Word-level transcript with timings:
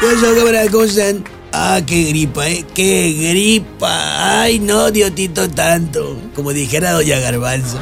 Yo 0.00 0.70
¿cómo 0.70 0.84
están? 0.84 1.24
Ah, 1.52 1.80
qué 1.84 2.04
gripa, 2.04 2.48
¿eh? 2.48 2.64
¡Qué 2.72 3.30
gripa! 3.30 4.42
¡Ay, 4.42 4.60
no, 4.60 4.92
Diotito, 4.92 5.50
tanto! 5.50 6.16
Como 6.36 6.52
dijera 6.52 6.92
Doña 6.92 7.18
Garbanzo. 7.18 7.80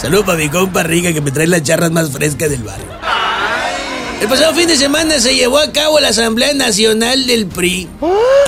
Saludos 0.00 0.24
para 0.24 0.38
mi 0.38 0.48
compa 0.48 0.82
Rica 0.82 1.12
que 1.12 1.20
me 1.20 1.30
trae 1.30 1.46
las 1.46 1.62
charras 1.62 1.92
más 1.92 2.10
frescas 2.10 2.50
del 2.50 2.64
barrio. 2.64 2.86
El 4.20 4.26
pasado 4.26 4.52
fin 4.54 4.66
de 4.66 4.76
semana 4.76 5.20
se 5.20 5.36
llevó 5.36 5.58
a 5.58 5.70
cabo 5.70 6.00
la 6.00 6.08
Asamblea 6.08 6.54
Nacional 6.54 7.24
del 7.26 7.46
PRI. 7.46 7.88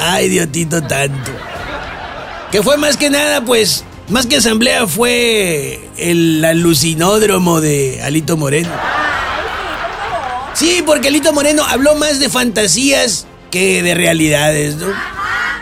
¡Ay, 0.00 0.28
Diotito, 0.28 0.82
tanto! 0.82 1.30
Que 2.50 2.60
fue 2.60 2.76
más 2.76 2.96
que 2.96 3.08
nada, 3.08 3.44
pues, 3.44 3.84
más 4.08 4.26
que 4.26 4.36
asamblea 4.36 4.88
fue 4.88 5.88
el 5.96 6.44
alucinódromo 6.44 7.60
de 7.60 8.02
Alito 8.02 8.36
Moreno. 8.36 8.70
Sí, 10.54 10.82
porque 10.86 11.08
Alito 11.08 11.32
Moreno 11.32 11.64
habló 11.64 11.96
más 11.96 12.20
de 12.20 12.30
fantasías 12.30 13.26
que 13.50 13.82
de 13.82 13.94
realidades, 13.94 14.76
¿no? 14.76 14.86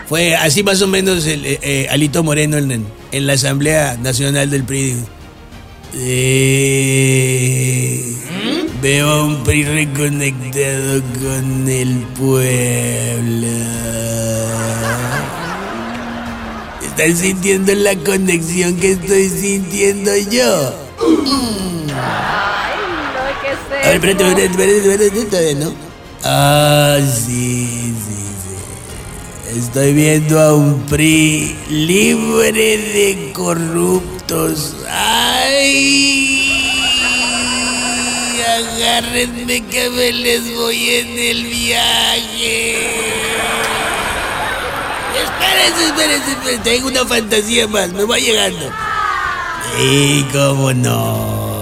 Fue 0.07 0.35
así 0.35 0.61
más 0.63 0.81
o 0.81 0.87
menos 0.87 1.25
el, 1.25 1.45
eh, 1.45 1.59
eh, 1.61 1.87
Alito 1.89 2.23
Moreno 2.23 2.57
en, 2.57 2.85
en, 3.11 3.27
la 3.27 3.33
Asamblea 3.33 3.97
Nacional 3.97 4.49
del 4.49 4.63
PRI. 4.63 4.97
Eh, 5.95 6.93
veo 8.81 9.09
a 9.09 9.23
un 9.25 9.43
PRI 9.43 9.63
reconectado 9.63 11.01
con 11.21 11.67
el 11.69 11.99
pueblo. 12.19 13.47
¿Están 16.83 17.17
sintiendo 17.17 17.73
la 17.73 17.95
conexión 17.95 18.75
que 18.75 18.91
estoy 18.91 19.29
sintiendo 19.29 20.15
yo? 20.29 20.73
A 23.81 23.87
ver, 23.87 23.95
espérate, 23.95 24.45
espérate, 24.45 24.77
espérate, 24.77 25.19
espérate, 25.19 25.55
no. 25.55 25.73
Ah, 26.23 26.99
sí, 27.01 27.93
sí, 28.05 28.19
sí. 28.43 29.59
Estoy 29.59 29.93
viendo 29.93 30.39
a 30.39 30.55
un 30.55 30.85
PRI 30.85 31.55
libre 31.69 32.51
de 32.51 33.31
corruptos. 33.33 34.75
¡Ay! 34.89 36.49
Agárrenme 38.53 39.65
que 39.65 39.89
me 39.89 40.11
les 40.11 40.55
voy 40.55 40.89
en 40.89 41.17
el 41.17 41.45
viaje. 41.45 42.77
Espérense, 45.23 45.85
espérense, 45.87 46.31
espérense. 46.31 46.63
Tengo 46.63 46.87
una 46.87 47.05
fantasía 47.05 47.67
más, 47.67 47.91
me 47.93 48.03
va 48.03 48.17
llegando. 48.17 48.71
Y 49.79 50.23
cómo 50.31 50.73
no, 50.73 51.52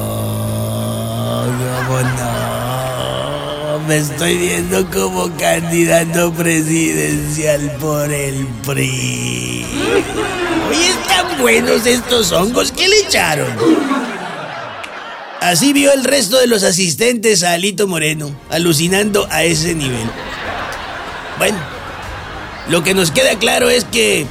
no. 1.99 3.79
Me 3.87 3.97
estoy 3.97 4.37
viendo 4.37 4.89
como 4.89 5.35
candidato 5.37 6.31
presidencial 6.33 7.71
por 7.79 8.11
el 8.11 8.47
PRI. 8.65 9.65
Oye, 10.69 10.89
están 10.89 11.41
buenos 11.41 11.85
estos 11.85 12.31
hongos. 12.31 12.71
¿Qué 12.71 12.87
le 12.87 12.99
echaron? 12.99 13.47
Así 15.41 15.73
vio 15.73 15.91
el 15.91 16.03
resto 16.03 16.37
de 16.37 16.47
los 16.47 16.63
asistentes 16.63 17.43
a 17.43 17.53
Alito 17.53 17.87
Moreno, 17.87 18.33
alucinando 18.49 19.27
a 19.31 19.43
ese 19.43 19.73
nivel. 19.73 20.07
Bueno, 21.39 21.57
lo 22.69 22.83
que 22.83 22.93
nos 22.93 23.09
queda 23.09 23.39
claro 23.39 23.69
es 23.69 23.83
que 23.85 24.27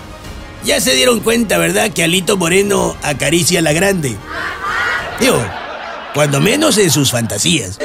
ya 0.64 0.80
se 0.80 0.94
dieron 0.94 1.18
cuenta, 1.20 1.58
¿verdad? 1.58 1.90
Que 1.90 2.04
Alito 2.04 2.36
Moreno 2.36 2.96
acaricia 3.02 3.58
a 3.58 3.62
la 3.62 3.72
grande. 3.72 4.16
Digo, 5.18 5.42
cuando 6.14 6.40
menos 6.40 6.78
en 6.78 6.90
sus 6.90 7.10
fantasías. 7.10 7.78